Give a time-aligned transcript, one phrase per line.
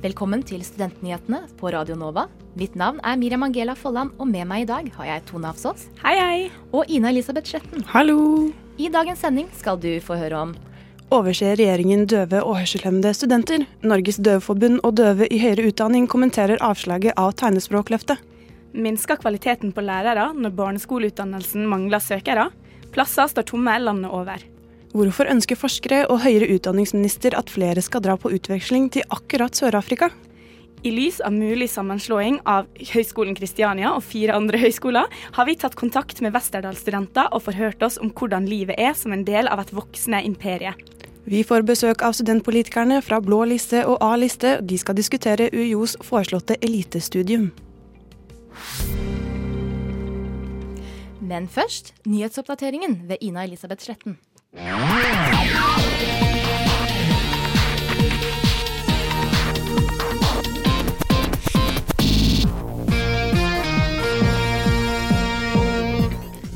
[0.00, 2.22] Velkommen til Studentnyhetene på Radio Nova.
[2.56, 5.82] Mitt navn er Miriam Angela Folland, og med meg i dag har jeg Tone Afsås
[6.00, 6.38] Hei, hei.
[6.72, 7.82] og Ina Elisabeth Sletten.
[7.90, 8.48] Hallo!
[8.80, 10.54] I dagens sending skal du få høre om
[11.12, 13.66] Overser regjeringen døve og hørselshemmede studenter?
[13.84, 18.22] Norges døveforbund og døve i høyere utdanning kommenterer avslaget av tegnespråkløftet.
[18.72, 22.48] Minsker kvaliteten på lærere når barneskoleutdannelsen mangler søkere?
[22.96, 24.48] Plasser står tomme landet over.
[24.90, 30.08] Hvorfor ønsker forskere og høyere utdanningsminister at flere skal dra på utveksling til akkurat Sør-Afrika?
[30.82, 35.76] I lys av mulig sammenslåing av Høgskolen Kristiania og fire andre høyskoler, har vi tatt
[35.78, 39.70] kontakt med Westerdal-studenter og forhørt oss om hvordan livet er som en del av et
[39.76, 40.72] voksende imperie.
[41.28, 44.56] Vi får besøk av studentpolitikerne fra blå liste og A-liste.
[44.64, 47.52] De skal diskutere UiOs foreslåtte elitestudium.
[51.20, 54.18] Men først nyhetsoppdateringen ved Ina Elisabeth Sletten.
[54.52, 55.79] Música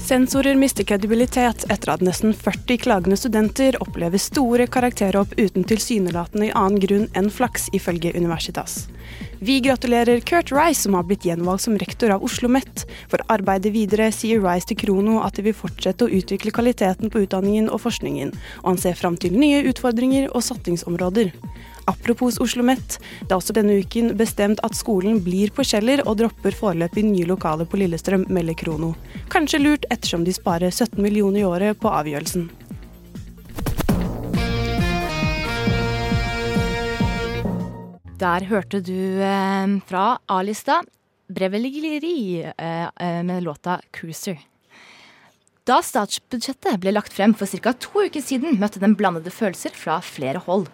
[0.05, 6.83] Sensorer mister kredibilitet etter at nesten 40 klagende studenter opplever store karakterhopp uten tilsynelatende annen
[6.83, 8.82] grunn enn flaks, ifølge Universitas.
[9.41, 12.84] Vi gratulerer Kurt Rice, som har blitt gjenvalgt som rektor av Oslo OsloMet.
[13.08, 17.25] For arbeidet videre sier Rice til Krono at de vil fortsette å utvikle kvaliteten på
[17.25, 21.32] utdanningen og forskningen, og han ser fram til nye utfordringer og satsingsområder.
[21.86, 26.18] Apropos Oslo OsloMet, det er også denne uken bestemt at skolen blir på Kjeller og
[26.20, 28.94] dropper foreløpig nye lokaler på Lillestrøm, melder Krono.
[29.32, 32.48] Kanskje lurt ettersom de sparer 17 millioner i året på avgjørelsen.
[38.25, 40.80] Der hørte du eh, fra A-lista
[41.28, 44.53] Breveligeri eh, eh, med låta 'Cruiser'.
[45.64, 47.72] Da statsbudsjettet ble lagt frem for ca.
[47.80, 50.66] to uker siden, møtte den blandede følelser fra flere hold.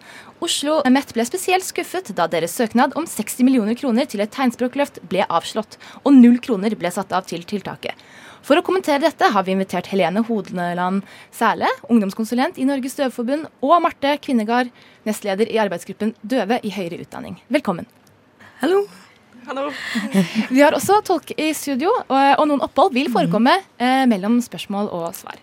[0.43, 4.99] Oslo Met ble spesielt skuffet da deres søknad om 60 millioner kroner til et tegnspråkløft
[5.07, 7.95] ble avslått, og null kroner ble satt av til tiltaket.
[8.43, 13.77] For å kommentere dette har vi invitert Helene Hodeland Sæle, ungdomskonsulent i Norges Døveforbund, og
[13.85, 14.73] Marte Kvinnegard,
[15.07, 17.39] nestleder i arbeidsgruppen Døve i høyere utdanning.
[17.47, 17.87] Velkommen.
[18.59, 18.83] Hallo.
[20.51, 24.91] Vi har også tolk i studio, og, og noen opphold vil forekomme eh, mellom spørsmål
[24.93, 25.39] og svar.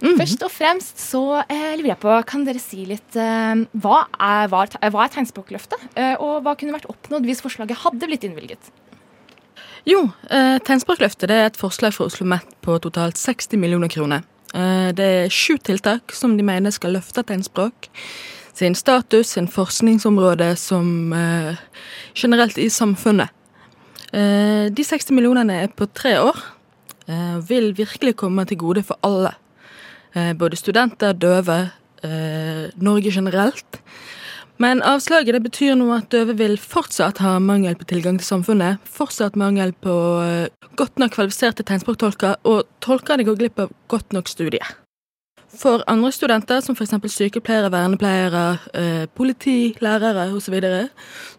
[0.00, 4.48] Først og fremst så eh, lurer jeg på, kan dere si litt eh, hva, er,
[4.48, 5.90] hva, er, hva er tegnspråkløftet?
[5.92, 8.72] Eh, og hva kunne vært oppnådd hvis forslaget hadde blitt innvilget?
[9.88, 14.24] Jo, eh, Tegnspråkløftet det er et forslag fra Oslo OsloMet på totalt 60 millioner kroner.
[14.54, 17.90] Eh, det er sju tiltak som de mener skal løfte tegnspråk
[18.60, 21.60] sin status, sin forskningsområde som eh,
[22.14, 23.32] generelt i samfunnet.
[24.12, 26.38] Eh, de 60 millionene er på tre år.
[27.08, 29.32] Eh, vil virkelig komme til gode for alle.
[30.14, 31.70] Eh, både studenter, døve,
[32.02, 33.80] eh, Norge generelt.
[34.60, 38.82] Men avslaget det betyr nå at døve vil fortsatt ha mangel på tilgang til samfunnet.
[38.84, 44.28] Fortsatt mangel på eh, godt nok kvalifiserte tegnspråktolker, og tolkene går glipp av godt nok
[44.28, 44.60] studie.
[45.58, 46.94] For andre studenter, som f.eks.
[47.10, 50.88] sykepleiere, vernepleiere, eh, politi, lærere osv., så, videre,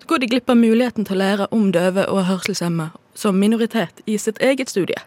[0.02, 4.02] så går de glipp av muligheten til å lære om døve og hørselshemmede som minoritet
[4.06, 5.00] i sitt eget studie.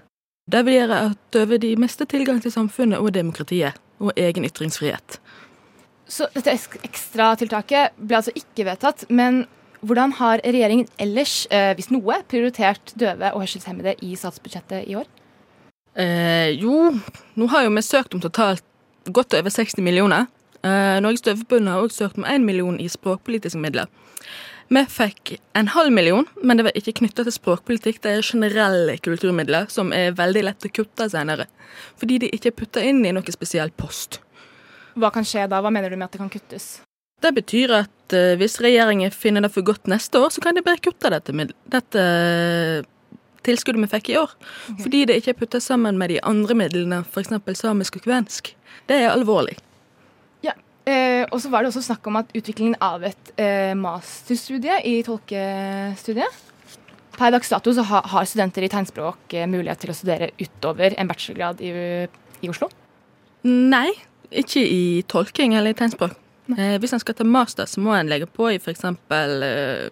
[0.50, 5.18] Det vil gjøre at døve de mister tilgang til samfunnet og demokratiet, og egen ytringsfrihet.
[6.08, 6.52] Så dette
[6.84, 9.06] ekstratiltaket ble altså ikke vedtatt.
[9.08, 9.44] Men
[9.84, 15.08] hvordan har regjeringen ellers, eh, hvis noe, prioritert døve og hørselshemmede i statsbudsjettet i år?
[15.96, 16.90] Eh, jo,
[17.36, 18.64] nå har jo vi søkt om totalt
[19.12, 20.26] godt over 60 millioner.
[20.64, 23.90] Eh, Norges Døveforbund har også søkt om 1 million i språkpolitiske midler.
[24.72, 28.00] Vi fikk en halv million, men det var ikke knytta til språkpolitikk.
[28.02, 31.46] Det er generelle kulturmidler som er veldig lett å kutte senere.
[32.00, 34.22] Fordi de ikke er putta inn i noe spesiell post.
[34.96, 35.60] Hva kan skje da?
[35.60, 36.78] Hva mener du med at det kan kuttes?
[37.20, 40.64] Det betyr at uh, hvis regjeringen finner det for godt neste år, så kan de
[40.64, 42.02] bare kutte dette, dette
[43.46, 44.32] tilskuddet vi fikk i år.
[44.70, 44.80] Okay.
[44.86, 47.32] Fordi det ikke er putta sammen med de andre midlene, f.eks.
[47.60, 48.54] samisk og kvensk.
[48.88, 49.56] Det er alvorlig.
[50.44, 50.56] Ja,
[50.86, 54.98] eh, Og så var det også snakk om at utviklingen av et eh, masterstudie i
[55.06, 56.42] tolkestudiet
[57.14, 60.96] Per dags dato så ha, har studenter i tegnspråk eh, mulighet til å studere utover
[60.98, 61.70] en bachelorgrad i,
[62.42, 62.66] i Oslo?
[63.46, 63.92] Nei,
[64.34, 66.16] ikke i tolking eller i tegnspråk.
[66.52, 68.84] Eh, hvis en skal ta master, så må en legge på i f.eks.
[68.84, 69.88] Eh,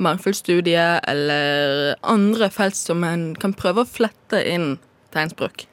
[0.00, 4.76] mangfoldsstudie eller andre felt som en kan prøve å flette inn
[5.14, 5.66] tegnspråk.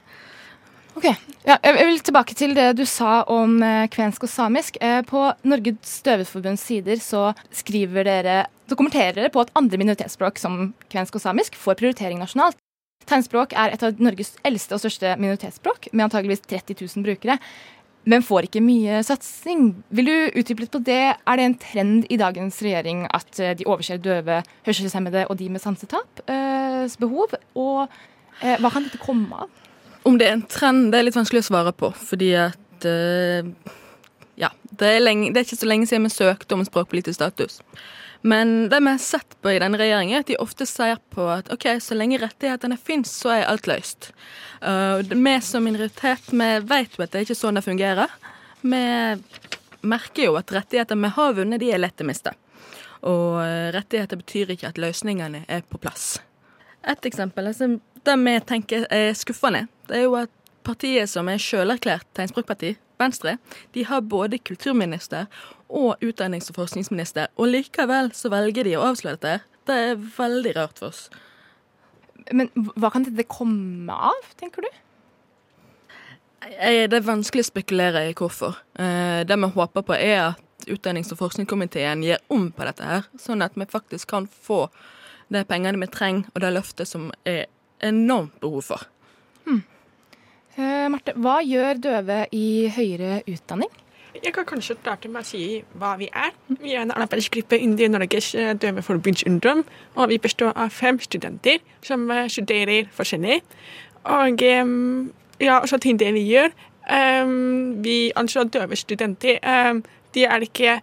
[0.97, 1.05] Ok,
[1.45, 4.79] ja, Jeg vil tilbake til det du sa om eh, kvensk og samisk.
[4.81, 10.71] Eh, på Norges Døveforbunds sider så skriver dere, dokumenterer dere på at andre minoritetsspråk som
[10.89, 12.57] kvensk og samisk får prioritering nasjonalt.
[13.07, 17.37] Tegnspråk er et av Norges eldste og største minoritetsspråk, med antageligvis 30 000 brukere,
[18.07, 19.71] men får ikke mye satsing.
[19.95, 21.01] Vil du utdype litt på det?
[21.17, 25.49] Er det en trend i dagens regjering at eh, de overser døve, hørselshemmede og de
[25.51, 27.35] med sansetap eh, behov?
[27.59, 27.83] Og
[28.41, 29.51] eh, hva kan dette komme av?
[30.07, 32.85] Om det er en trend, det er litt vanskelig å svare på, fordi at
[34.37, 37.57] Ja, det er, lenge, det er, ikke så lenge siden vi søkte om språkpolitisk status.
[38.21, 41.27] Men det vi har sett på i denne regjeringen, er at de ofte sier på
[41.31, 44.11] at OK, så lenge rettighetene fins, så er alt løst.
[44.61, 48.13] Uh, vi som minoritet, vi vet jo at det er ikke sånn det fungerer.
[48.61, 48.83] Vi
[49.87, 52.33] merker jo at rettigheter vi har vunnet, de er lett å miste.
[53.05, 56.17] Og uh, rettigheter betyr ikke at løsningene er på plass.
[56.87, 57.75] Et eksempel altså,
[58.07, 60.33] det vi tenker er skuffende, det er jo at
[60.67, 63.35] partiet som er sjølerklært tegnspråkparti, Venstre,
[63.77, 65.27] de har både kulturminister
[65.69, 69.39] og utdannings- og forskningsminister, og likevel så velger de å avsløre dette.
[69.67, 71.07] Det er veldig rart for oss.
[72.31, 74.69] Men hva kan dette komme av, tenker du?
[76.47, 78.59] Det er vanskelig å spekulere i hvorfor.
[78.79, 83.07] Eh, det vi håper på, er at utdannings- og forskningskomiteen gir om på dette her,
[83.19, 84.67] sånn at vi faktisk kan få
[85.33, 87.47] de pengene vi trenger, og det løftet som er
[87.83, 88.87] enormt behov for.
[89.45, 89.63] Hmm.
[90.91, 93.69] Marte, hva gjør døve i høyere utdanning?
[94.15, 95.43] Jeg kan kanskje starte med å si
[95.77, 96.31] hva vi er.
[96.61, 99.63] Vi er en arbeidsgruppe innen Norges eh, døveforbundsungdom.
[99.95, 103.41] Og vi består av fem studenter som eh, studerer forskjellig.
[104.07, 104.43] Og
[105.39, 106.53] ja, så til det vi gjør
[107.25, 109.83] um, Vi anser døve studenter um,
[110.15, 110.79] De er ikke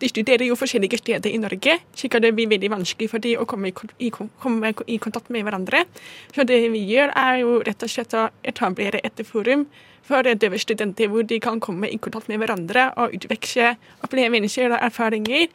[0.00, 3.40] de studerer jo forskjellige steder i Norge, slik at det blir veldig vanskelig for dem
[3.40, 5.86] å komme i, komme i, kontakt med hverandre.
[6.34, 9.64] Så det vi gjør, er jo rett og slett å etablere et forum
[10.06, 13.74] for døve studenter, hvor de kan komme i kontakt med hverandre og utveksle
[14.06, 15.46] opplevelser og erfaringer.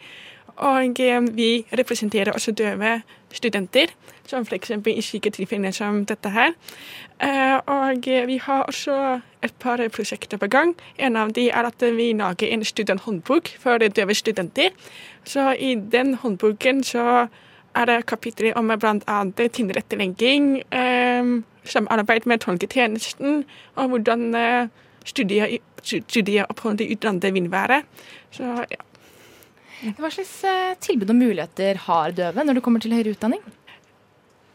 [0.62, 3.02] Og eh, vi representerer også døve
[3.34, 3.94] studenter,
[4.28, 4.72] som f.eks.
[4.88, 6.54] i slike tilfeller som dette her.
[7.24, 10.76] Eh, og vi har også et par prosjekter på gang.
[10.98, 14.70] En av de er at vi lager en studenthåndbok for døve studenter.
[15.24, 17.28] Så i den håndboken så
[17.76, 19.18] er det kapitler om bl.a.
[19.58, 21.34] tilrettelegging, eh,
[21.64, 23.44] samarbeid med tolketjenesten,
[23.76, 24.68] og hvordan eh,
[25.06, 27.84] studieopphold i utlandet vil være.
[28.32, 28.84] Så ja.
[29.98, 30.36] Hva slags
[30.86, 33.42] tilbud og muligheter har døve når det kommer til høyere utdanning?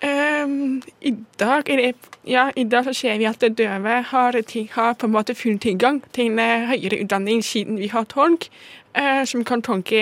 [0.05, 1.95] Um, I dag det,
[2.29, 4.37] ja, i dag så ser vi at døve har,
[4.75, 8.86] har på en måte full tilgang til høyere utdanning siden vi har tolk, uh,
[9.29, 10.01] som kan tolke,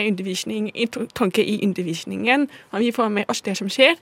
[1.14, 2.48] tolke, i undervisningen.
[2.70, 3.96] Og vi får med oss det som skjer.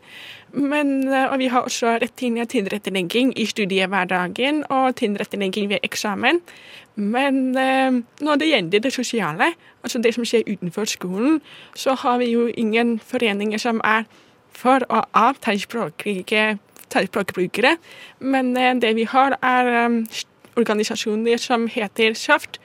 [0.53, 6.41] Men, uh, og vi har også rett til tilrettelegging i studiehverdagen og tilrettelegging ved eksamen.
[6.95, 11.41] Men uh, når det gjelder det sosiale, altså det som skjer utenfor skolen,
[11.75, 14.05] så har vi jo ingen foreninger som er
[14.53, 17.77] for og av tegnspråkbrukere.
[18.21, 20.05] Men eh, det vi har, er
[20.57, 22.61] organisasjoner som heter SAFT,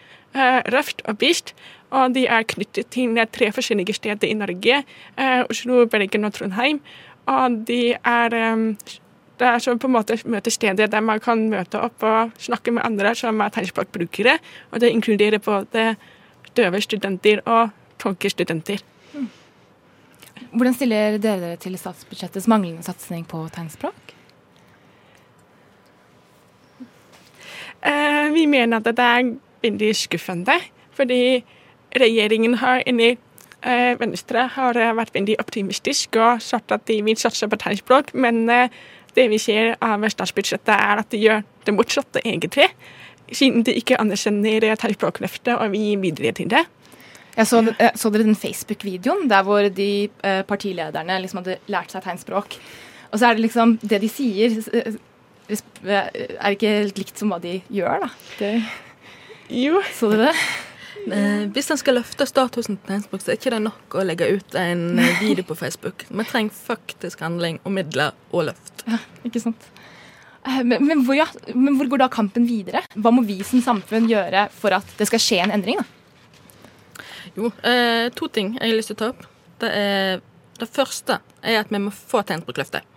[0.74, 1.56] Røft og BIST.
[1.90, 4.84] Og de er knyttet til tre forskjellige steder i Norge.
[5.18, 6.82] Uh, Oslo, Bergen og Trondheim.
[7.28, 8.64] Og de er
[9.38, 12.86] det er så på en måte møtestedet der man kan møte opp og snakke med
[12.86, 14.38] andre som er tegnspråkbrukere.
[14.72, 15.96] Og det inkluderer både
[16.58, 17.70] døve studenter og
[18.02, 18.82] tolkestudenter.
[20.52, 24.14] Hvordan stiller dere dere til statsbudsjettets manglende satsing på tegnspråk?
[27.78, 30.58] Uh, vi mener at det er veldig skuffende,
[30.98, 31.44] fordi
[31.98, 37.48] regjeringen har inni uh, Venstre har vært veldig optimistisk og sagt at de vil satse
[37.48, 38.68] på tegnspråk, men uh,
[39.18, 42.70] det vi ser av statsbudsjettet, er at de gjør det motsatte, egentlig.
[43.34, 46.64] Siden de ikke anerkjenner tegnspråkløftet og vi gir videre til det.
[47.38, 52.06] Så, eh, så dere den Facebook-videoen der hvor de eh, partilederne liksom hadde lært seg
[52.06, 52.58] tegnspråk.
[53.12, 54.98] Og så er det liksom Det de sier, eh,
[56.40, 58.10] er ikke helt likt som hva de gjør, da.
[58.40, 58.64] Det,
[59.50, 59.82] jo.
[59.94, 60.34] Så du det?
[61.08, 64.28] Eh, hvis en skal løfte statusen til tegnspråk, så er ikke det nok å legge
[64.34, 66.04] ut en video på Facebook.
[66.10, 68.84] Vi trenger faktisk handling og midler og løft.
[68.88, 69.70] Ja, ikke sant.
[70.48, 72.82] Men, men, hvor, ja, men, hvor, går da kampen videre?
[72.96, 75.82] Hva må vi som samfunn gjøre for at det skal skje en endring?
[75.82, 77.04] da?
[77.38, 79.26] Jo, eh, to ting jeg har lyst til å ta opp.
[79.62, 80.22] Det, er,
[80.60, 82.88] det første er at vi må få tegnspråkløftet.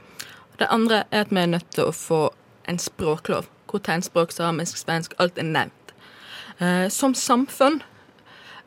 [0.60, 2.28] Det andre er at vi er nødt til å få
[2.70, 5.79] en språklov hvor tegnspråk, samisk, svensk, alt er nevnt.
[6.60, 7.80] Eh, som samfunn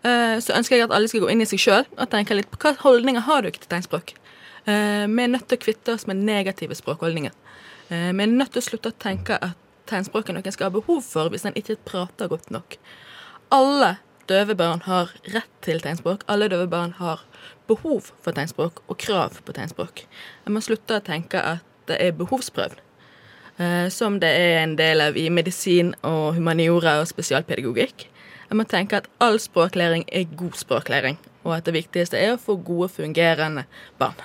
[0.01, 2.50] eh, så ønsker jeg at alle skal gå inn i seg sjøl og tenke litt
[2.50, 4.15] på hva holdninger har ikke til tegnspråk.
[4.65, 7.35] Eh, vi er nødt til å kvitte oss med negative språkholdninger.
[7.93, 9.59] Vi er nødt til å slutte å tenke at
[9.91, 12.77] tegnspråk er noe en skal ha behov for hvis en ikke prater godt nok.
[13.53, 13.97] Alle
[14.31, 16.23] døve barn har rett til tegnspråk.
[16.31, 17.21] Alle døve barn har
[17.69, 20.05] behov for tegnspråk og krav på tegnspråk.
[20.47, 22.92] En må slutte å tenke at det er behovsprøvd, eh,
[23.93, 28.07] som det er en del av i medisin og humaniora og spesialpedagogikk.
[28.53, 32.41] Jeg må tenke at all språklæring er god språklæring, og at det viktigste er å
[32.41, 33.63] få gode, fungerende
[33.98, 34.19] barn.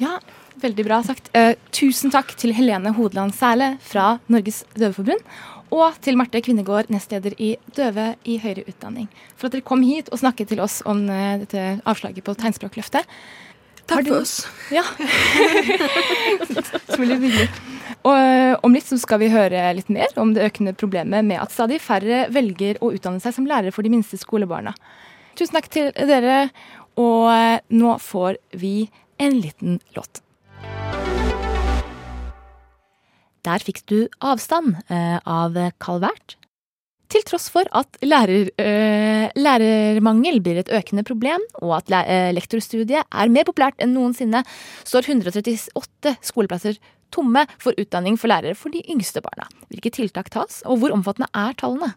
[0.00, 0.18] Ja,
[0.60, 1.30] veldig bra sagt.
[1.36, 5.24] Eh, tusen takk til Helene Hodeland Sæle fra Norges Døveforbund.
[5.72, 9.06] Og til Marte Kvinnegård, nestleder i Døve i høyere utdanning.
[9.38, 13.08] For at dere kom hit og snakket til oss om eh, dette avslaget på Tegnspråkløftet.
[13.90, 14.46] Takk for oss.
[14.72, 14.84] Ja.
[16.98, 17.48] hyggelig.
[18.02, 21.40] Og eh, om litt så skal vi høre litt mer om det økende problemet med
[21.42, 24.74] at stadig færre velger å utdanne seg som lærere for de minste skolebarna.
[25.38, 26.48] Tusen takk til dere,
[27.00, 28.90] og eh, nå får vi
[29.22, 30.22] en liten låt.
[33.42, 36.36] Der fikk du avstand eh, av Calvert.
[37.12, 43.04] Til tross for at lærer, øh, lærermangel blir et økende problem, og at øh, lektorstudiet
[43.04, 44.40] er mer populært enn noensinne,
[44.88, 46.78] står 138 skoleplasser
[47.12, 49.44] tomme for utdanning for lærere for de yngste barna.
[49.68, 51.92] Hvilke tiltak tas, og hvor omfattende er tallene?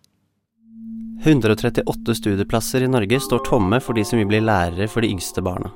[1.24, 5.41] 138 studieplasser i Norge står tomme for de som vil bli lærere for de yngste
[5.45, 5.72] barna.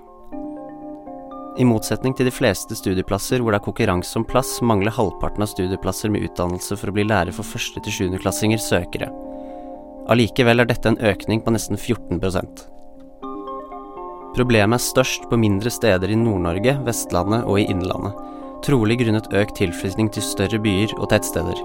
[1.59, 5.49] I motsetning til de fleste studieplasser hvor det er konkurranse om plass, mangler halvparten av
[5.51, 9.09] studieplasser med utdannelse for å bli lærer for første til sjuendeklassinger søkere.
[10.09, 12.63] Allikevel er dette en økning på nesten 14%
[14.33, 18.15] Problemet er størst på mindre steder i Nord-Norge, Vestlandet og i Innlandet,
[18.65, 21.59] trolig grunnet økt tilflytning til større byer og tettsteder.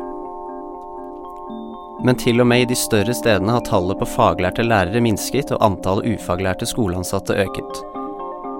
[2.04, 5.62] Men til og med i de større stedene har tallet på faglærte lærere minsket og
[5.64, 7.80] antallet ufaglærte skoleansatte øket.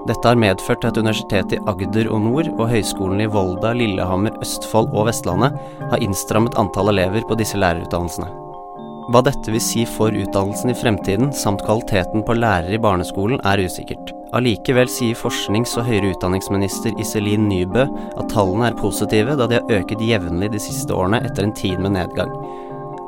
[0.09, 4.93] Dette har medført at Universitetet i Agder og Nord og høyskolene i Volda, Lillehammer, Østfold
[4.93, 5.57] og Vestlandet
[5.91, 8.44] har innstrammet antall elever på disse lærerutdannelsene.
[9.05, 13.61] Hva dette vil si for utdannelsen i fremtiden, samt kvaliteten på lærere i barneskolen, er
[13.61, 14.09] usikkert.
[14.33, 19.77] Allikevel sier forsknings- og høyere utdanningsminister Iselin Nybø at tallene er positive, da de har
[19.77, 22.33] øket jevnlig de siste årene etter en tid med nedgang.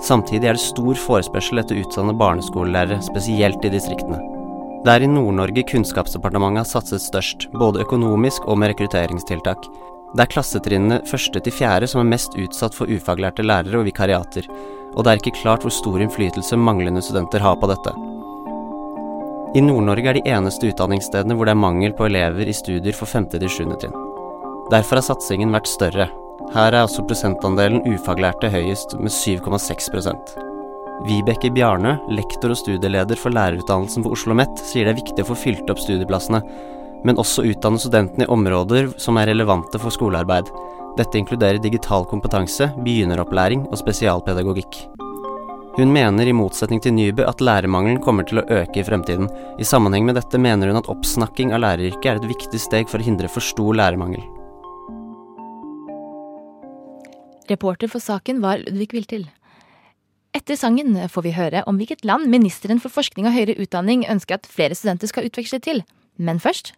[0.05, 4.21] Samtidig er det stor forespørsel etter utdannede barneskolelærere, spesielt i distriktene.
[4.85, 9.65] Det er i Nord-Norge Kunnskapsdepartementet har satset størst, både økonomisk og med rekrutteringstiltak.
[10.13, 14.45] Det er klassetrinnene første til fjerde som er mest utsatt for ufaglærte lærere og vikariater,
[14.95, 17.93] og det er ikke klart hvor stor innflytelse manglende studenter har på dette.
[19.57, 23.09] I Nord-Norge er de eneste utdanningsstedene hvor det er mangel på elever i studier for
[23.09, 23.29] 5.
[23.35, 23.63] til 7.
[23.81, 24.01] trinn.
[24.71, 26.09] Derfor har satsingen vært større.
[26.53, 30.37] Her er også prosentandelen ufaglærte høyest, med 7,6%
[31.05, 35.29] Vibeke Bjarnø, lektor og studieleder for lærerutdannelsen på Oslo OsloMet, sier det er viktig å
[35.29, 36.41] få fylt opp studieplassene,
[37.05, 40.49] men også utdanne studentene i områder som er relevante for skolearbeid.
[40.97, 44.79] Dette inkluderer digital kompetanse, begynneropplæring og spesialpedagogikk.
[45.77, 49.27] Hun mener i motsetning til Nybø at lærermangelen kommer til å øke i fremtiden.
[49.61, 52.97] I sammenheng med dette mener hun at oppsnakking av læreryrket er et viktig steg for
[52.97, 54.25] å hindre for stor lærermangel.
[57.47, 59.29] Reporter for saken var Ludvig Viltil.
[60.33, 64.41] Etter sangen får vi høre om hvilket land ministeren for forskning og høyere utdanning ønsker
[64.41, 65.85] at flere studenter skal utveksle til.
[66.17, 66.73] Men først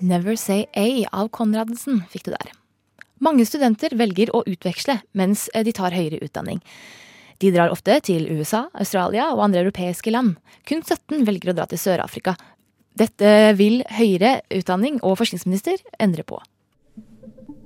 [0.00, 2.52] Never Say A av Konradsen fikk du der.
[3.18, 6.60] Mange studenter velger å utveksle mens de tar høyere utdanning.
[7.42, 10.36] De drar ofte til USA, Australia og andre europeiske land.
[10.68, 12.36] Kun 17 velger å dra til Sør-Afrika.
[12.94, 16.38] Dette vil høyere utdanning og forskningsminister endre på.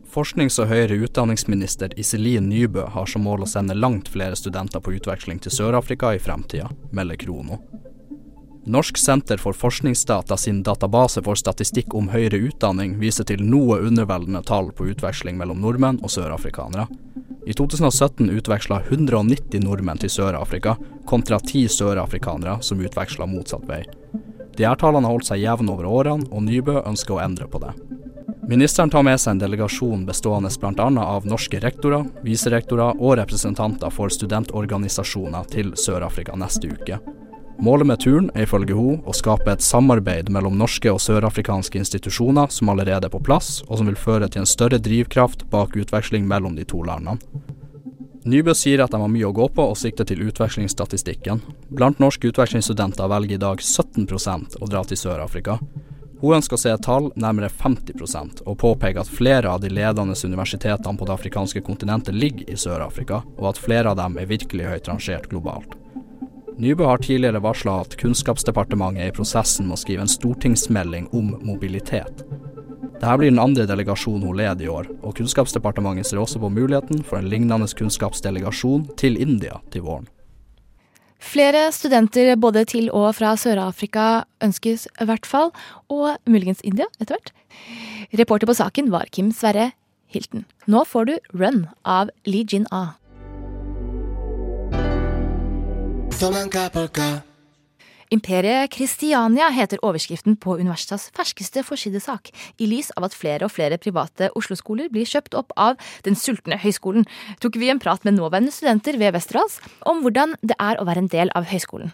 [0.09, 4.97] Forsknings- og høyere utdanningsminister Iselin Nybø har som mål å sende langt flere studenter på
[4.97, 7.61] utveksling til Sør-Afrika i fremtida, melder Krono.
[8.69, 14.43] Norsk senter for forskningsdata sin database for statistikk om høyere utdanning viser til noe underveldende
[14.45, 16.85] tall på utveksling mellom nordmenn og sørafrikanere.
[17.49, 20.75] I 2017 utveksla 190 nordmenn til Sør-Afrika,
[21.09, 23.87] kontra ti sørafrikanere som utveksla motsatt vei.
[24.59, 27.63] De her tallene har holdt seg jevne over årene, og Nybø ønsker å endre på
[27.63, 27.73] det.
[28.49, 30.91] Ministeren tar med seg en delegasjon bestående bl.a.
[31.07, 37.01] av norske rektorer, viserektorer og representanter for studentorganisasjoner til Sør-Afrika neste uke.
[37.59, 42.53] Målet med turen er ifølge hun å skape et samarbeid mellom norske og sørafrikanske institusjoner
[42.55, 46.29] som allerede er på plass, og som vil føre til en større drivkraft bak utveksling
[46.31, 47.19] mellom de to landene.
[48.29, 51.43] Nybø sier at de har mye å gå på og sikter til utvekslingsstatistikken.
[51.75, 55.59] Blant norske utvekslingsstudenter velger i dag 17% å dra til Sør-Afrika.
[56.21, 60.15] Hun ønsker å se et tall nærmere 50% og påpeker at flere av de ledende
[60.15, 64.71] universitetene på det afrikanske kontinentet ligger i Sør-Afrika, og at flere av dem er virkelig
[64.71, 65.79] høyt rangert globalt.
[66.59, 71.37] Nybø har tidligere varsla at Kunnskapsdepartementet er i prosessen med å skrive en stortingsmelding om
[71.47, 72.25] mobilitet.
[72.99, 77.05] Dette blir den andre delegasjonen hun leder i år, og Kunnskapsdepartementet ser også på muligheten
[77.07, 80.11] for en lignende kunnskapsdelegasjon til India til våren.
[81.23, 85.55] Flere studenter både til og fra Sør-Afrika ønskes i hvert fall,
[85.87, 87.35] og muligens India etter hvert.
[88.19, 89.71] Reporter på saken var Kim Sverre
[90.11, 90.43] Hilton.
[90.67, 92.98] Nå får du Run av Lee Jin A.
[98.09, 103.77] Imperiet Kristiania heter overskriften på Universitas ferskeste forsidesak, i lys av at flere og flere
[103.77, 105.77] private Oslo-skoler blir kjøpt opp av
[106.09, 107.05] den sultne høyskolen,
[107.45, 111.05] tok vi en prat med nåværende studenter ved Westerdals om hvordan det er å være
[111.05, 111.93] en del av høyskolen.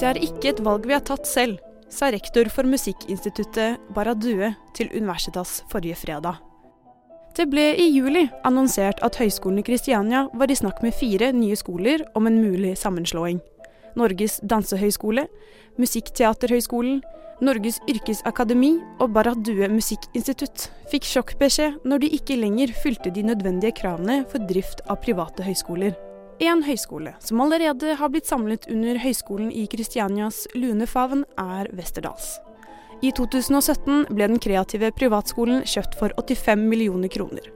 [0.00, 1.60] Det er ikke et valg vi har tatt selv,
[1.92, 6.40] sa rektor for Musikkinstituttet Baradue til Universitas forrige fredag.
[7.36, 11.56] Det ble i juli annonsert at Høgskolen i Kristiania var i snakk med fire nye
[11.58, 13.42] skoler om en mulig sammenslåing.
[13.96, 15.26] Norges dansehøgskole,
[15.76, 17.02] Musikkteaterhøgskolen,
[17.44, 24.22] Norges yrkesakademi og Baradue musikkinstitutt fikk sjokkbeskjed når de ikke lenger fylte de nødvendige kravene
[24.30, 25.92] for drift av private høyskoler.
[26.36, 32.34] En høyskole som allerede har blitt samlet under Høgskolen i Kristianias lune favn, er Westerdals.
[33.00, 37.48] I 2017 ble den kreative privatskolen kjøpt for 85 millioner kroner.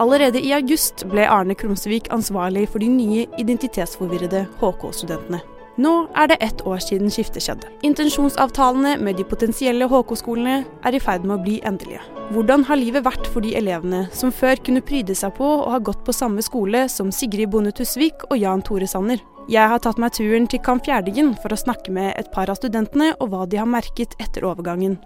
[0.00, 5.42] Allerede i august ble Arne Krumsvik ansvarlig for de nye identitetsforvirrede HK-studentene.
[5.74, 7.66] Nå er det ett år siden skiftet skjedde.
[7.82, 12.02] Intensjonsavtalene med de potensielle HK-skolene er i ferd med å bli endelige.
[12.30, 15.80] Hvordan har livet vært for de elevene som før kunne pryde seg på å ha
[15.82, 19.18] gått på samme skole som Sigrid Bonde Tusvik og Jan Tore Sanner?
[19.50, 22.60] Jeg har tatt meg turen til Kamp Fjerdingen for å snakke med et par av
[22.60, 25.00] studentene og hva de har merket etter overgangen.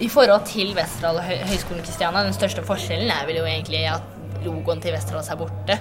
[0.00, 4.08] I forhold til Vesterålen Høgskolen Kristiania, den største forskjellen er vel jo egentlig at
[4.46, 5.76] logoen til Vesterålen er borte.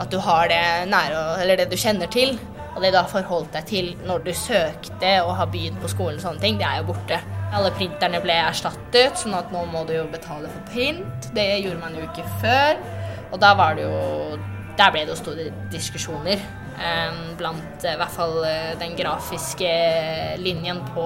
[0.00, 2.38] At du har det nære, eller det du kjenner til,
[2.72, 6.20] og det du har forholdt deg til når du søkte og har begynt på skolen,
[6.20, 7.20] og sånne ting, det er jo borte.
[7.52, 11.28] Alle printerne ble erstattet, sånn at nå må du jo betale for print.
[11.36, 12.80] Det gjorde man jo ikke før.
[13.32, 14.40] Og da var det jo
[14.76, 16.40] Der ble det jo store diskusjoner
[16.80, 18.38] eh, blant i hvert fall
[18.80, 19.72] den grafiske
[20.40, 21.04] linjen på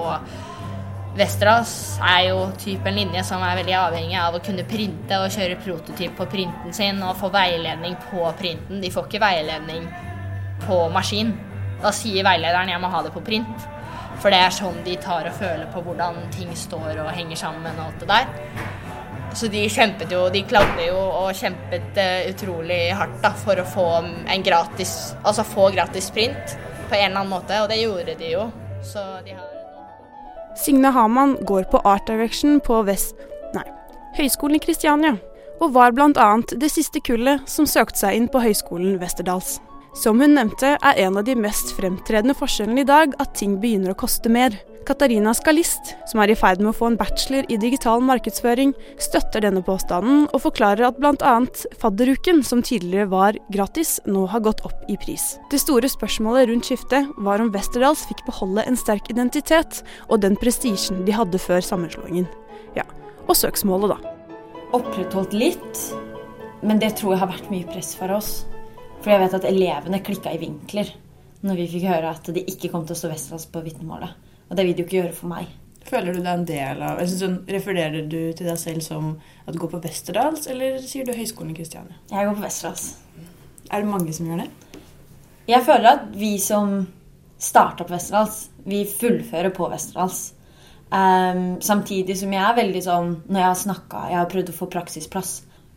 [1.17, 5.57] Westerdals er jo typen linje som er veldig avhengig av å kunne printe og kjøre
[5.63, 8.83] prototyp på printen sin og få veiledning på printen.
[8.83, 9.87] De får ikke veiledning
[10.67, 11.33] på maskin.
[11.81, 13.65] Da sier veilederen 'jeg må ha det på print'.
[14.21, 17.79] For det er sånn de tar og føler på hvordan ting står og henger sammen
[17.79, 18.25] og alt det der.
[19.33, 23.65] Så de kjempet jo, de klagde jo og kjempet uh, utrolig hardt da, for å
[23.65, 23.89] få
[24.27, 26.57] en gratis, altså få gratis print
[26.89, 28.51] på en eller annen måte, og det gjorde de jo.
[28.81, 29.56] Så de har
[30.57, 33.15] Signe Hamann går på Art Direction på Vest...
[33.53, 33.65] Nei,
[34.17, 35.13] Høgskolen i Kristiania,
[35.61, 36.29] og var bl.a.
[36.51, 39.57] det siste kullet som søkte seg inn på Høgskolen Westerdals.
[39.97, 43.93] Som hun nevnte, er en av de mest fremtredende forskjellene i dag at ting begynner
[43.93, 44.53] å koste mer.
[44.87, 48.69] Katarina Skalist, som er i ferd med å få en bachelor i digital markedsføring,
[49.03, 51.33] støtter denne påstanden og forklarer at bl.a.
[51.81, 55.33] fadderuken, som tidligere var gratis, nå har gått opp i pris.
[55.51, 60.39] Det store spørsmålet rundt skiftet var om Westerdals fikk beholde en sterk identitet og den
[60.39, 62.29] prestisjen de hadde før sammenslåingen.
[62.77, 62.85] Ja,
[63.27, 64.13] og søksmålet, da.
[64.77, 65.81] Opprettholdt litt,
[66.63, 68.31] men det tror jeg har vært mye press for oss.
[69.01, 70.95] For jeg vet at elevene klikka i vinkler
[71.43, 74.26] når vi fikk høre at det ikke kom til å stå Westerdals på vitnemålet.
[74.47, 75.49] Og det vil de jo ikke gjøre for meg.
[75.87, 79.13] Føler du deg en del av jeg sånn, Refererer du til deg selv som
[79.45, 81.95] at du går på Westerdals, eller sier du Høgskolen i Kristiania?
[82.11, 82.87] Jeg går på Westerdals.
[83.71, 84.49] Er det mange som gjør det?
[85.47, 86.81] Jeg føler at vi som
[87.39, 90.33] starta på Westerdals, vi fullfører på Westerdals.
[90.91, 94.53] Um, samtidig som jeg er veldig sånn Når jeg har snakka Jeg har prøvd å
[94.55, 95.31] få praksisplass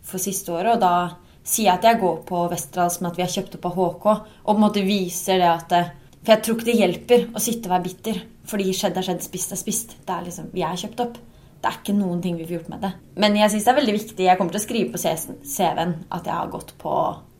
[0.06, 3.24] for siste året, og da sier jeg at jeg går på Westerdals med at vi
[3.24, 5.74] har kjøpt opp av HK, og på en måte viser det at
[6.20, 8.22] For jeg tror ikke det hjelper å sitte og være bitter.
[8.50, 9.96] Fordi skjedd er skjedd, spist er spist.
[10.06, 11.18] Det er liksom, Vi er kjøpt opp.
[11.60, 12.90] Det er ikke noen ting vi får gjort med det.
[13.20, 14.26] Men jeg syns det er veldig viktig.
[14.26, 16.94] Jeg kommer til å skrive på CV-en at jeg har gått på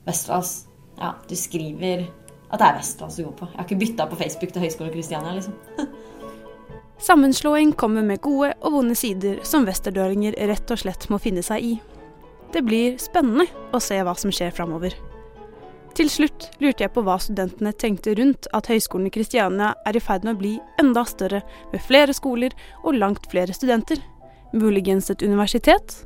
[0.07, 0.55] Westerdals.
[1.01, 2.05] Ja, du skriver
[2.51, 3.49] at det er Westerdals du går på.
[3.49, 5.57] Jeg har ikke bytta på Facebook til Høgskolen Kristiania, liksom.
[7.01, 11.65] Sammenslåing kommer med gode og vonde sider som westerdølinger rett og slett må finne seg
[11.65, 11.71] i.
[12.53, 14.93] Det blir spennende å se hva som skjer framover.
[15.99, 20.03] Til slutt lurte jeg på hva studentene tenkte rundt at Høgskolen i Kristiania er i
[20.03, 23.99] ferd med å bli enda større, med flere skoler og langt flere studenter.
[24.55, 26.05] Muligens et universitet?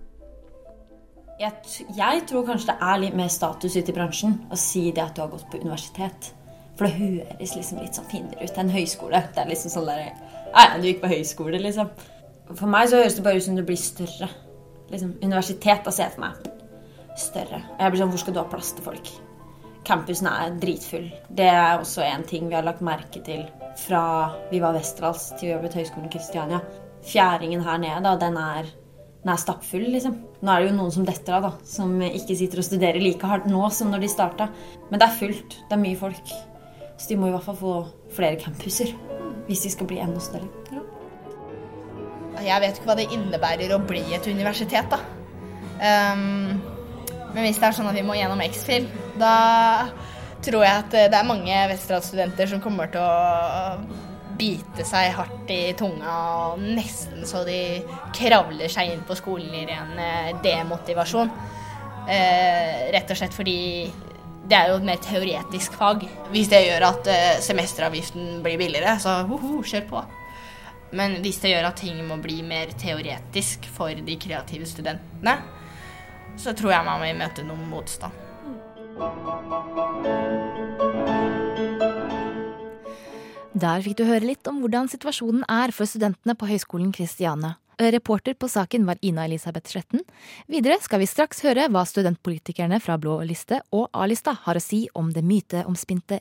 [1.41, 1.53] Jeg,
[1.99, 5.17] jeg, tror kanskje det er litt mer status ute i bransjen å si det at
[5.17, 6.31] du har gått på universitet.
[6.79, 9.21] For det høres liksom litt sånn finere ut enn høyskole.
[9.35, 10.07] Det er liksom sånn der
[10.55, 11.93] Ja, du gikk på høyskole, liksom.
[12.55, 14.31] For meg så høres det bare ut som det blir større.
[14.91, 16.51] Liksom, universitet, da ser jeg for meg
[17.19, 17.63] større.
[17.79, 19.11] Jeg blir sånn Hvor skal du ha plass til folk?
[19.85, 21.11] Campusen er dritfull.
[21.29, 23.45] Det er også en ting vi har lagt merke til
[23.79, 24.05] fra
[24.51, 26.63] vi var Westerdals til vi jobbet Høgskolen Kristiania.
[27.05, 28.71] Fjæringen her nede, da, den er,
[29.23, 30.17] den er stappfull, liksom.
[30.41, 31.69] Nå er det jo noen som detter av, da.
[31.69, 34.49] Som ikke sitter og studerer like hardt nå som når de starta.
[34.91, 35.59] Men det er fullt.
[35.69, 36.35] Det er mye folk.
[36.97, 37.75] Så de må i hvert fall få
[38.15, 38.95] flere campuser.
[39.49, 40.49] Hvis de skal bli enda større.
[42.45, 45.03] Jeg vet ikke hva det innebærer å bli et universitet, da.
[45.75, 46.74] Um,
[47.35, 48.87] men hvis det er sånn at vi må gjennom X-Fill,
[49.19, 49.35] da
[50.45, 54.03] tror jeg at det er mange Westerdals-studenter som kommer til å
[54.39, 56.15] bite seg hardt i tunga,
[56.55, 57.83] og nesten så de
[58.15, 61.31] kravler seg inn på skolen i ren eh, demotivasjon.
[62.11, 63.59] Eh, rett og slett fordi
[64.45, 66.05] det er jo et mer teoretisk fag.
[66.35, 70.05] Hvis det gjør at eh, semesteravgiften blir billigere, så hoho, kjør på.
[70.95, 75.39] Men hvis det gjør at ting må bli mer teoretisk for de kreative studentene,
[76.37, 78.23] så tror jeg man vil møte noen motstand.
[83.55, 87.55] Der fikk du høre litt om hvordan situasjonen er for studentene på Høgskolen Kristiania.
[87.79, 90.03] Reporter på saken var Ina Elisabeth Sletten.
[90.47, 94.85] Videre skal vi straks høre hva studentpolitikerne fra Blå liste og A-lista har å si
[94.95, 96.21] om det myteomspinte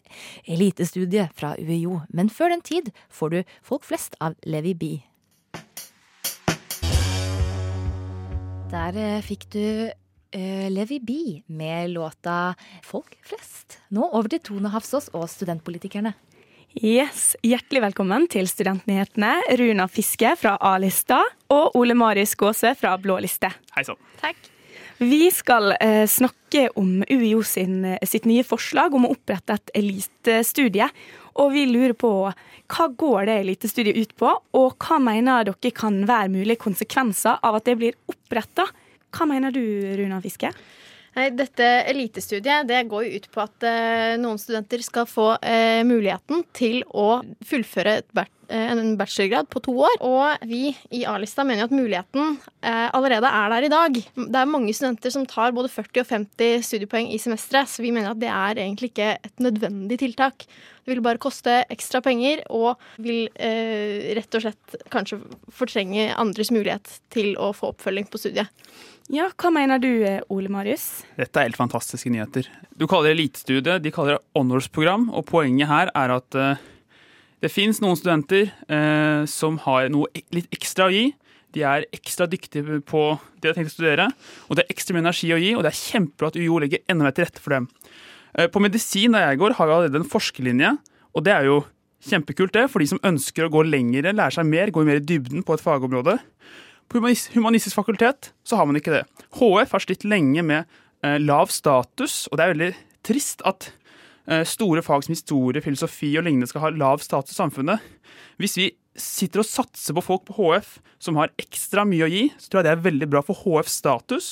[0.49, 2.01] elitestudiet fra UiO.
[2.09, 4.93] Men før den tid får du Folk flest av Levi B.
[8.73, 9.65] Der eh, fikk du
[10.35, 11.13] uh, Levi B
[11.45, 13.79] med låta Folk flest.
[13.93, 16.13] Nå over til Tone Hafsås og studentpolitikerne.
[16.73, 19.35] Yes, Hjertelig velkommen til Studentnyhetene.
[19.59, 21.19] Runa Fiske fra A-lista
[21.53, 23.51] og Ole Marius Gåse fra Blå liste.
[23.75, 23.99] Hei sann.
[24.17, 24.39] Takk.
[24.97, 30.87] Vi skal eh, snakke om UiO sin, sitt nye forslag om å opprette et elitestudie.
[31.41, 32.11] Og vi lurer på
[32.73, 37.59] hva går det elitestudiet ut på, og hva mener dere kan være mulige konsekvenser av
[37.59, 38.65] at det blir oppretta?
[39.13, 39.63] Hva mener du,
[39.99, 40.53] Runa Fiske?
[41.13, 45.83] Nei, Dette elitestudiet det går jo ut på at eh, noen studenter skal få eh,
[45.85, 49.99] muligheten til å fullføre et eh, en bachelorgrad på to år.
[50.01, 53.99] Og vi i A-lista mener at muligheten eh, allerede er der i dag.
[54.17, 57.93] Det er mange studenter som tar både 40 og 50 studiepoeng i semesteret, så vi
[57.93, 60.47] mener at det er egentlig ikke et nødvendig tiltak.
[60.83, 65.21] Det vil bare koste ekstra penger og vil eh, rett og slett kanskje
[65.53, 68.49] fortrenge andres mulighet til å få oppfølging på studiet.
[69.11, 69.89] Ja, Hva mener du,
[70.31, 71.03] Ole Marius?
[71.17, 72.47] Dette er helt fantastiske nyheter.
[72.79, 75.09] Du kaller det elitestudie, de kaller det honors-program.
[75.11, 76.61] Og poenget her er at uh,
[77.43, 81.09] det fins noen studenter uh, som har noe litt ekstra å gi.
[81.53, 83.03] De er ekstra dyktige på
[83.35, 84.07] det de har tenkt å studere,
[84.47, 85.51] og det er ekstra mye energi å gi.
[85.57, 87.67] Og det er kjempebra at UiO legger enda mer til rette for dem.
[88.39, 90.77] Uh, på medisin der jeg går, har vi allerede en forskerlinje,
[91.11, 91.59] og det er jo
[92.07, 92.69] kjempekult, det.
[92.71, 95.55] For de som ønsker å gå lengre, lære seg mer, gå mer i dybden på
[95.57, 96.17] et fagområde.
[96.93, 99.05] På humanistisk fakultet så har man ikke det.
[99.39, 100.67] HF har slitt lenge med
[101.01, 102.67] eh, lav status, og det er veldig
[103.07, 103.71] trist at
[104.29, 107.81] eh, store fag som historie, filosofi og lignende skal ha lav status i samfunnet.
[108.37, 112.27] Hvis vi sitter og satser på folk på HF som har ekstra mye å gi,
[112.37, 114.29] så tror jeg det er veldig bra for HFs status,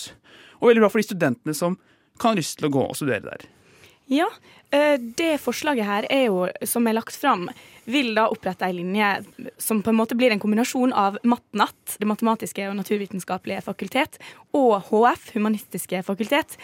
[0.61, 1.79] og veldig bra for de studentene som
[2.21, 3.49] kan ha lyst til å gå og studere der.
[4.11, 4.27] Ja,
[4.75, 7.45] eh, det forslaget her er jo, som er lagt fram,
[7.87, 9.07] vil da opprette ei linje
[9.55, 14.19] som på en måte blir en kombinasjon av MatNat, det matematiske og naturvitenskapelige fakultet,
[14.51, 16.57] og HF, humanistiske fakultet.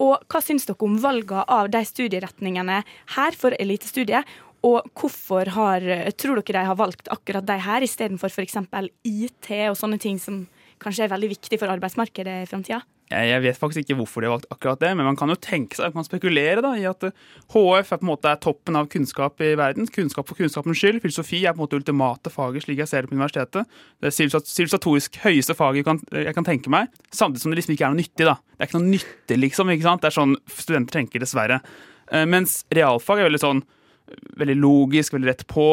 [0.00, 2.80] Og hva syns dere om valget av de studieretningene
[3.18, 4.24] her for elitestudiet?
[4.64, 5.84] Og hvorfor har,
[6.16, 8.56] tror dere de har valgt akkurat de her, istedenfor f.eks.
[9.04, 10.46] IT og sånne ting som
[10.80, 12.80] kanskje er veldig viktig for arbeidsmarkedet i framtida?
[13.12, 15.76] Jeg vet faktisk ikke hvorfor de har valgt akkurat det, men man kan jo tenke
[15.76, 17.04] seg, man spekulere da, i at
[17.52, 19.86] HF er på en måte er toppen av kunnskap i verden.
[19.92, 21.02] Kunnskap for kunnskapens skyld.
[21.04, 23.68] Filosofi er på en måte ultimate faget, slik jeg ser det på universitetet.
[24.00, 26.88] Det er sivilisatorisk høyeste faget jeg kan, jeg kan tenke meg.
[27.12, 28.24] Samtidig som det liksom ikke er noe nyttig.
[28.30, 28.38] da.
[28.40, 29.76] Det er ikke noe nyttig, liksom.
[29.76, 30.02] ikke sant?
[30.02, 31.60] Det er sånn studenter tenker, dessverre.
[32.30, 33.64] Mens realfag er veldig sånn
[34.40, 35.68] veldig logisk, veldig rett på.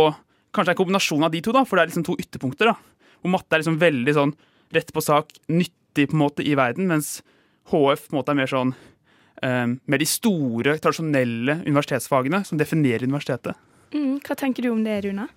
[0.51, 2.73] Kanskje det en kombinasjon av de to, da, for det er liksom to ytterpunkter.
[2.73, 3.07] da.
[3.21, 4.33] Hvor matte er liksom veldig sånn
[4.75, 7.19] rett på sak, nyttig på en måte i verden, mens
[7.71, 8.73] HF på en måte er mer sånn
[9.43, 13.57] um, Med de store, tradisjonelle universitetsfagene som definerer universitetet.
[13.91, 15.27] Mm, hva tenker du om det, Runa?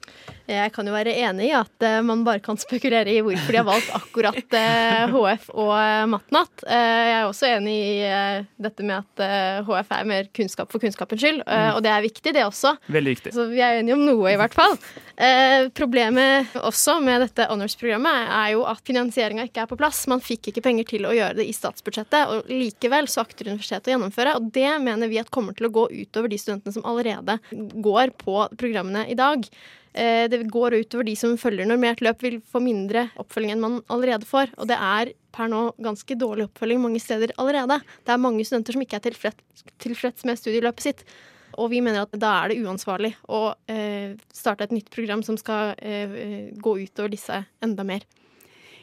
[0.45, 3.59] Jeg kan jo være enig i at uh, man bare kan spekulere i hvorfor de
[3.59, 4.57] har valgt akkurat
[5.15, 6.65] HF og uh, Matnat.
[6.69, 11.41] jeg er også enig i dette med at HF er mer kunnskap for kunnskapens skyld,
[11.47, 11.77] mm.
[11.77, 12.75] og det er viktig, det også.
[12.93, 13.33] Veldig viktig.
[13.35, 14.77] Så vi er enige om noe, i hvert fall.
[15.77, 20.05] problemet også med dette honors-programmet er jo at finansieringa ikke er på plass.
[20.11, 23.91] Man fikk ikke penger til å gjøre det i statsbudsjettet, og likevel så akter universitetet
[23.91, 24.37] å gjennomføre.
[24.41, 27.39] Og det mener vi at kommer til å gå utover de studentene som allerede
[27.85, 29.47] går på programmene i dag.
[29.95, 33.77] Eh, det går utover de som følger normert løp, vil få mindre oppfølging enn man
[33.93, 34.51] allerede får.
[34.59, 37.79] Og det er per nå ganske dårlig oppfølging mange steder allerede.
[38.03, 41.07] Det er mange studenter som ikke er tilfreds, tilfreds med studieløpet sitt.
[41.55, 45.39] Og vi mener at da er det uansvarlig å eh, starte et nytt program som
[45.39, 48.03] skal eh, gå utover disse enda mer.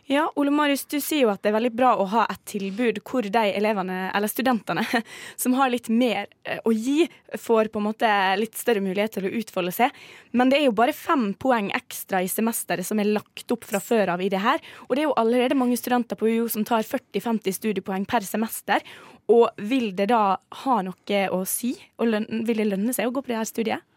[0.10, 2.98] Ja, Ole Marius, du sier jo at det er veldig bra å ha et tilbud
[3.06, 4.84] hvor de elevene, eller studentene,
[5.42, 7.06] som har litt mer eh, å gi,
[7.38, 8.10] får på en måte
[8.40, 9.94] litt større mulighet til å utfolde seg.
[10.36, 13.80] Men det er jo bare fem poeng ekstra i semesteret som er lagt opp fra
[13.84, 14.60] før av i det her.
[14.90, 18.84] Og det er jo allerede mange studenter på UiO som tar 40-50 studiepoeng per semester.
[19.32, 20.24] Og vil det da
[20.66, 21.76] ha noe å si?
[22.02, 22.18] Og
[22.50, 23.91] vil det lønne seg å gå på det her studiet?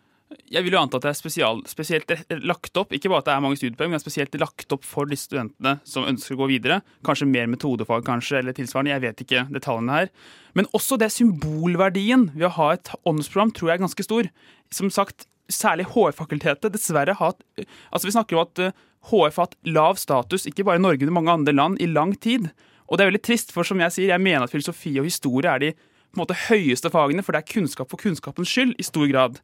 [0.51, 2.11] Jeg vil jo anta at det er spesial, spesielt
[2.47, 5.19] lagt opp, ikke bare at det er mange studiepoeng, men spesielt lagt opp for de
[5.19, 6.81] studentene som ønsker å gå videre.
[7.07, 8.95] Kanskje mer metodefag, kanskje, eller tilsvarende.
[8.95, 10.11] Jeg vet ikke detaljene her.
[10.57, 14.31] Men også det symbolverdien ved å ha et åndsprogram tror jeg er ganske stor.
[14.75, 18.63] Som sagt, særlig HF-fakultetet dessverre har hatt Altså, vi snakker om at
[19.11, 21.91] HF har hatt lav status, ikke bare i Norge, men i mange andre land, i
[21.91, 22.49] lang tid.
[22.89, 25.51] Og det er veldig trist, for som jeg sier, jeg mener at filosofi og historie
[25.51, 25.75] er de
[26.15, 29.41] på en måte høyeste fagene, for det er kunnskap for kunnskapens skyld i stor grad.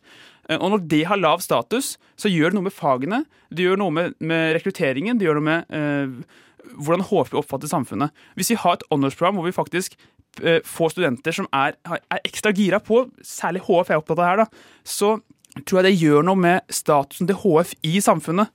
[0.50, 3.80] Eh, og når det har lav status, så gjør det noe med fagene, det gjør
[3.80, 6.38] noe med, med rekrutteringen, det gjør noe med eh,
[6.76, 8.14] hvordan HF oppfatter samfunnet.
[8.38, 9.96] Hvis vi har et honorsprogram hvor vi faktisk
[10.42, 14.44] eh, får studenter som er, er, ekstra gira på, særlig HF er opptatt av her,
[14.44, 14.48] da,
[14.84, 15.16] så
[15.66, 18.50] tror jeg det gjør noe med statusen til HF i samfunnet.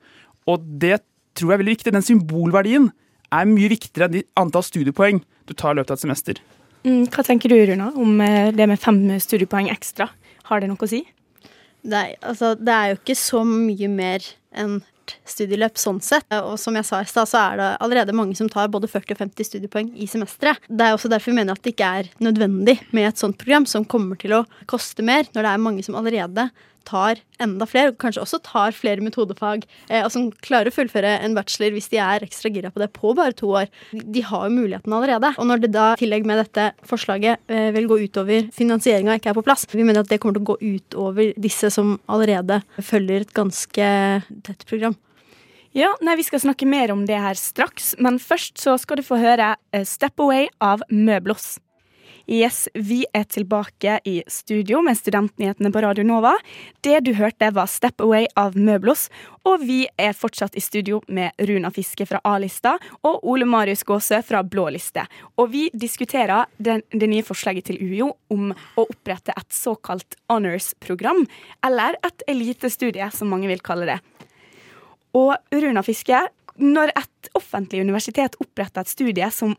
[0.51, 1.01] Og det
[1.35, 1.95] tror jeg er veldig viktig.
[1.95, 2.91] Den symbolverdien
[3.33, 6.39] er mye viktigere enn de antall studiepoeng du tar i løpet av et semester.
[6.85, 10.07] Mm, hva tenker du, Runa, om eh, det med fem studiepoeng ekstra?
[10.49, 11.01] Har det noe å si?
[11.85, 14.79] Nei, altså det er jo ikke så mye mer enn
[15.29, 16.25] studieløp sånn sett.
[16.41, 19.13] Og som jeg sa i stad, så er det allerede mange som tar både 40
[19.13, 20.65] og 50 studiepoeng i semesteret.
[20.65, 23.67] Det er også derfor vi mener at det ikke er nødvendig med et sånt program
[23.69, 26.49] som kommer til å koste mer, når det er mange som allerede
[26.87, 31.17] tar enda flere, og kanskje også tar flere metodefag, eh, og som klarer å fullføre
[31.25, 33.71] en bachelor hvis de er ekstra gira på det på bare to år.
[33.91, 35.33] De har jo muligheten allerede.
[35.39, 39.33] Og når det da i tillegg med dette forslaget eh, vil gå utover finansieringa ikke
[39.33, 42.61] er på plass, vi mener at det kommer til å gå utover disse som allerede
[42.79, 43.89] følger et ganske
[44.45, 44.95] tett program.
[45.75, 49.03] Ja, nei, Vi skal snakke mer om det her straks, men først så skal du
[49.03, 51.57] få høre eh, Step Away av Møblos.
[52.25, 56.31] Yes, vi er tilbake i studio med Studentnyhetene på Radio Nova.
[56.81, 59.11] Det du hørte, var Step Away av Møblos.
[59.45, 64.23] Og vi er fortsatt i studio med Runa Fiske fra A-lista og Ole Marius Gåsø
[64.25, 65.03] fra Blå liste.
[65.37, 71.27] Og vi diskuterer den, det nye forslaget til UiO om å opprette et såkalt honors-program,
[71.61, 73.99] eller et elitestudie, som mange vil kalle det.
[75.13, 76.25] Og Runa Fiske,
[76.57, 79.53] når et offentlig universitet oppretter et studie som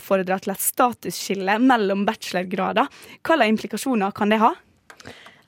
[0.00, 2.90] oppfordrer til et statusskille mellom bachelorgrader.
[3.20, 4.54] Hvilke implikasjoner kan det ha?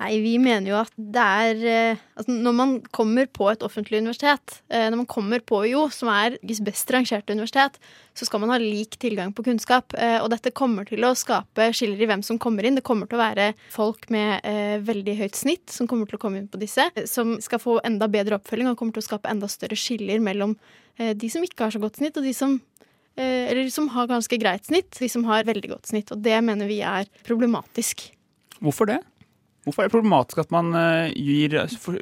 [0.03, 4.01] Nei, Vi mener jo at det er eh, altså Når man kommer på et offentlig
[4.03, 7.79] universitet, eh, når man kommer på UiO, som er Norges best rangerte universitet,
[8.17, 9.95] så skal man ha lik tilgang på kunnskap.
[9.95, 12.77] Eh, og dette kommer til å skape skiller i hvem som kommer inn.
[12.79, 14.43] Det kommer til å være folk med
[14.87, 18.09] veldig høyt snitt som kommer til å komme inn på disse, som skal få enda
[18.11, 20.57] bedre oppfølging og kommer til å skape enda større skiller mellom
[20.99, 22.59] de som ikke har så godt snitt, og de som
[23.21, 26.13] eller som har ganske greit snitt, de som har veldig godt snitt.
[26.15, 28.09] Og det mener vi er problematisk.
[28.63, 29.03] Hvorfor det?
[29.63, 31.55] Hvorfor er det problematisk at man eh, gir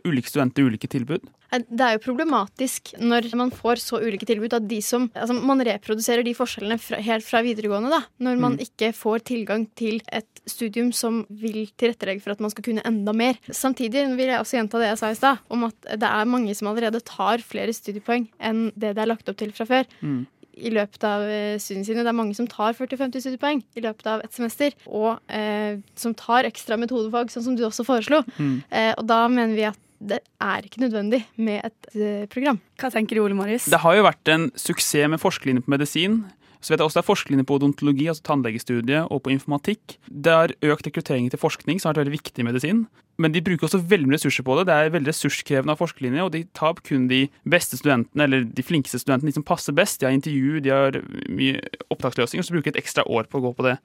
[0.09, 1.27] ulike studenter ulike tilbud?
[1.51, 5.61] Det er jo problematisk når man får så ulike tilbud at de som Altså man
[5.67, 8.01] reproduserer de forskjellene fra, helt fra videregående, da.
[8.23, 8.65] Når man mm.
[8.65, 13.13] ikke får tilgang til et studium som vil tilrettelegge for at man skal kunne enda
[13.13, 13.37] mer.
[13.51, 16.57] Samtidig vil jeg også gjenta det jeg sa i stad, om at det er mange
[16.57, 19.91] som allerede tar flere studiepoeng enn det det er lagt opp til fra før.
[20.01, 20.25] Mm
[20.61, 22.05] i løpet av eh, studiene sine.
[22.07, 26.17] Det er mange som tar 40-50 studiepoeng i løpet av et semester, og eh, som
[26.19, 28.23] tar ekstra metodefag, sånn som du også foreslo.
[28.39, 28.59] Mm.
[28.69, 32.61] Eh, og da mener vi at det er ikke nødvendig med et eh, program.
[32.81, 33.69] Hva tenker du, Ole Marius?
[33.69, 36.23] Det har jo vært en suksess med forskerlinje på medisin.
[36.61, 39.97] Så vet jeg også Det er forskerlinje på odontologi, altså tannlegestudiet, og på informatikk.
[40.09, 42.83] Det har økt rekrutteringen til forskning, som har vært veldig viktig i medisin.
[43.21, 44.67] Men de bruker også veldig mye ressurser på det.
[44.71, 47.21] Det er veldig ressurskrevende av forskerlinje, og de tar kun de
[47.53, 50.01] beste studentene, eller de flinkeste studentene, de som passer best.
[50.01, 50.97] De har intervju, de har
[51.29, 51.61] mye
[51.93, 53.77] opptaksløsninger, så bruker de et ekstra år på å gå på det.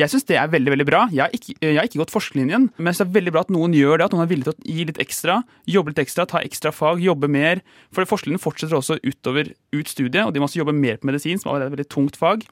[0.00, 1.04] Jeg syns det er veldig veldig bra.
[1.14, 3.76] Jeg har, ikke, jeg har ikke gått forskerlinjen, men det er veldig bra at noen
[3.76, 5.38] gjør det, at noen er villig til å gi litt ekstra,
[5.70, 7.62] jobbe litt ekstra, ta ekstra fag, jobbe mer.
[7.94, 11.38] For forskerlinjen fortsetter også utover ut studiet, og de må også jobbe mer på medisin,
[11.38, 12.48] som allerede er et veldig tungt fag.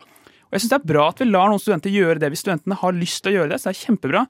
[0.49, 2.79] Og jeg synes Det er bra at vi lar noen studenter gjøre det hvis studentene
[2.81, 3.61] har lyst til å gjøre det.
[3.61, 4.23] så det er kjempebra.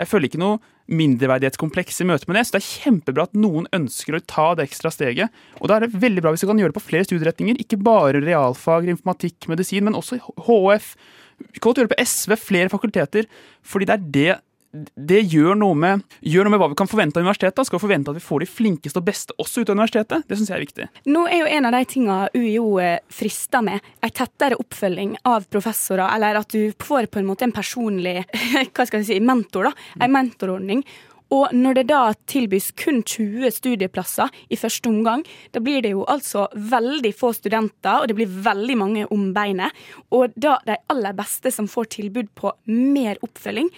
[0.00, 3.66] Jeg føler ikke noe mindreverdighetskompleks i møte med det, så det er kjempebra at noen
[3.74, 5.34] ønsker å ta det ekstra steget.
[5.60, 7.80] Og da er det veldig bra hvis vi kan gjøre det på flere studieretninger, ikke
[7.82, 10.92] bare realfag, informatikk, medisin, men også HF.
[11.36, 13.30] Vi kan godt gjøre det på SV, flere fakulteter,
[13.66, 14.36] fordi det er det
[14.94, 17.68] det gjør noe, med, gjør noe med hva vi kan forvente av universitetet.
[17.68, 20.28] Skal vi forvente at vi får de flinkeste og beste også ut av universitetet?
[20.28, 20.88] Det syns jeg er viktig.
[21.10, 25.48] Nå er jo en av de tingene UiO eh, frister med, en tettere oppfølging av
[25.52, 28.22] professorer, eller at du får på en måte en personlig
[28.76, 30.86] hva skal jeg si, mentor, da, en mentorordning.
[31.34, 36.04] Og når det da tilbys kun 20 studieplasser i første omgang, da blir det jo
[36.06, 39.74] altså veldig få studenter, og det blir veldig mange om beinet.
[40.14, 43.72] Og da de aller beste som får tilbud på mer oppfølging,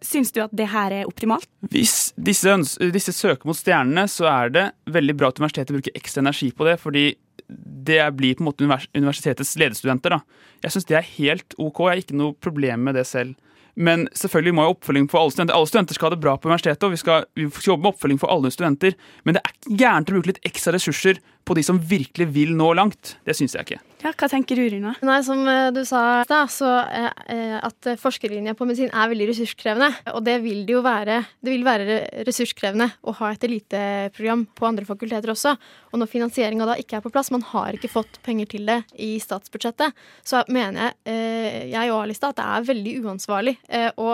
[0.00, 1.48] Syns du at det her er optimalt?
[1.72, 2.54] Hvis disse,
[2.94, 6.68] disse, søker mot stjernene, så er det veldig bra at universitetet bruker ekstra energi på
[6.68, 6.78] det.
[6.80, 7.10] fordi
[7.50, 10.14] det blir på en måte universitetets ledestudenter.
[10.14, 10.20] Da.
[10.62, 11.80] Jeg syns det er helt OK.
[11.82, 13.34] Jeg har ikke noe problem med det selv.
[13.74, 15.56] Men selvfølgelig må ha oppfølging for alle studenter.
[15.56, 17.94] Alle studenter skal ha det bra på universitetet, og vi skal, vi skal jobbe med
[17.94, 18.96] oppfølging for alle studenter.
[19.24, 22.72] Men det er gærent å bruke litt ekstra ressurser på de som virkelig vil nå
[22.78, 23.16] langt.
[23.26, 23.80] Det syns jeg ikke.
[24.00, 24.94] Ja, Hva tenker du, Rina?
[25.04, 29.90] Nei, Som eh, du sa da, så eh, at forskerlinja på medisin er veldig ressurskrevende.
[30.14, 31.18] Og det vil det jo være.
[31.42, 31.98] Det vil være
[32.28, 35.56] ressurskrevende å ha et eliteprogram på andre fakulteter også.
[35.92, 38.78] Og når finansieringa da ikke er på plass, man har ikke fått penger til det
[38.96, 43.56] i statsbudsjettet, så mener jeg, eh, jeg og A-lista, at det er veldig uansvarlig
[44.00, 44.08] å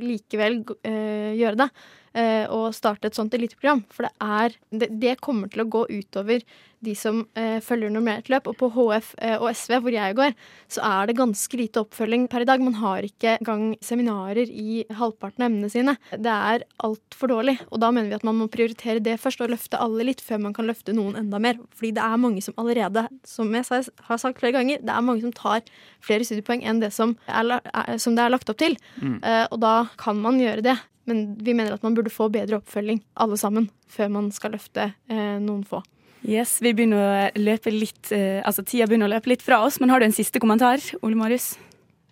[0.00, 1.68] likevel gjøre det
[2.10, 3.84] å starte et sånt eliteprogram.
[3.94, 6.42] For det, er, det, det, kommer til å gå utover
[6.84, 8.48] de som eh, følger normert løp.
[8.50, 10.34] Og på HF eh, og SV, hvor jeg går,
[10.72, 12.62] så er det ganske lite oppfølging per i dag.
[12.64, 15.96] Man har ikke engang seminarer i halvparten av emnene sine.
[16.10, 17.58] Det er altfor dårlig.
[17.68, 20.42] Og da mener vi at man må prioritere det først, og løfte alle litt, før
[20.46, 21.60] man kan løfte noen enda mer.
[21.76, 23.68] Fordi det er mange som allerede, som jeg
[24.08, 25.64] har sagt flere ganger, det er mange som tar
[26.04, 27.60] flere studiepoeng enn det som, er,
[28.00, 28.78] som det er lagt opp til.
[29.00, 29.18] Mm.
[29.20, 30.78] Eh, og da kan man gjøre det.
[31.10, 34.92] Men vi mener at man burde få bedre oppfølging, alle sammen, før man skal løfte
[35.10, 35.82] eh, noen få.
[36.20, 39.80] Yes, vi begynner å løpe litt, eh, altså Tida begynner å løpe litt fra oss,
[39.80, 41.54] men har du en siste kommentar, Ole Marius?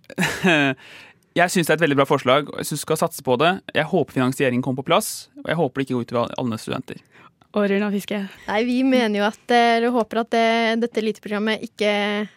[1.38, 3.36] jeg syns det er et veldig bra forslag, og jeg syns vi skal satse på
[3.40, 3.52] det.
[3.76, 6.60] Jeg håper finansieringen kommer på plass, og jeg håper det ikke går ut over alle
[6.62, 7.04] studenter
[7.58, 8.20] og Runa Fiske?
[8.46, 10.46] Nei, Vi mener jo at, eller håper at det,
[10.84, 11.92] dette eliteprogrammet ikke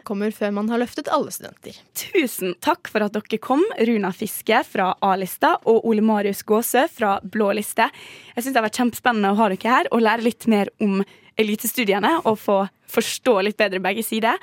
[0.08, 1.78] kommer før man har løftet alle studenter.
[1.98, 7.20] Tusen takk for at dere kom, Runa Fiske fra A-lista og Ole Marius Gåsø fra
[7.24, 7.88] Blå liste.
[8.36, 11.02] Jeg syns det har vært kjempespennende å ha dere her og lære litt mer om
[11.40, 12.60] elitestudiene og få
[12.92, 14.40] forstå litt bedre begge sider.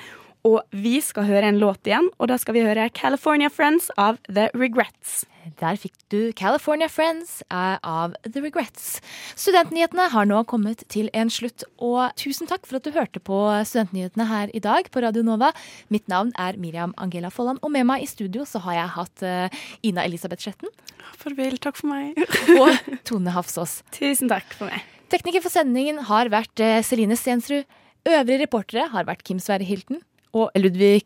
[0.46, 4.20] Og vi skal høre en låt igjen, og da skal vi høre California Friends av
[4.29, 5.24] The Regrets.
[5.59, 8.98] Der fikk du California Friends eh, av The Regrets.
[9.38, 13.38] Studentnyhetene har nå kommet til en slutt, og tusen takk for at du hørte på
[13.66, 15.51] Studentnyhetene her i dag på Radio Nova.
[15.92, 19.24] Mitt navn er Miriam Angela Folland, og med meg i studio så har jeg hatt
[19.24, 20.70] uh, Ina Elisabeth Sletten.
[21.18, 22.18] Farvel, takk for meg.
[22.61, 23.81] og Tone Hafsås.
[23.96, 24.85] Tusen takk for meg.
[25.09, 27.64] Tekniker for sendingen har vært uh, Celine Stensrud.
[28.09, 30.03] Øvrige reportere har vært Kim Sverre Hilton
[30.38, 31.05] og Ludvig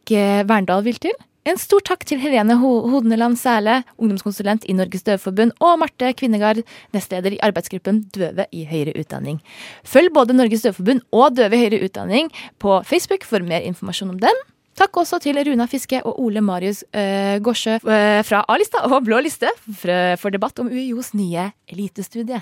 [0.48, 1.16] Verndal vil til.
[1.42, 6.60] En stor takk til Helene Hodeneland Sæle, ungdomskonsulent i Norges Døveforbund, og Marte Kvinnegard,
[6.94, 9.40] nestleder i arbeidsgruppen Døve i høyere utdanning.
[9.82, 12.30] Følg både Norges Døveforbund og Døve i høyere utdanning
[12.62, 14.44] på Facebook for mer informasjon om dem.
[14.78, 19.18] Takk også til Runa Fiske og Ole Marius øh, Gårdsjø øh, fra A-lista og Blå
[19.20, 22.38] liste for, for debatt om UiOs nye elitestudie.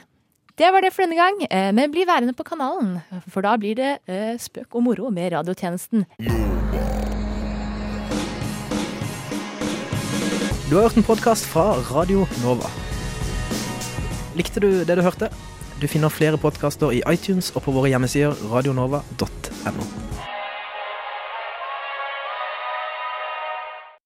[0.61, 1.39] Det var det for denne gang,
[1.73, 2.99] men bli værende på kanalen,
[3.33, 6.05] for da blir det øh, spøk og moro med radiotjenesten.
[10.69, 12.69] Du har hørt en podkast fra Radio Nova.
[14.37, 15.33] Likte du det du hørte?
[15.81, 20.10] Du finner flere podkaster i iTunes og på våre hjemmesider radionova.no.